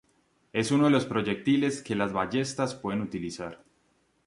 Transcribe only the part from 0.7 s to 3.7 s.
uno de los proyectiles que las ballestas pueden utilizar.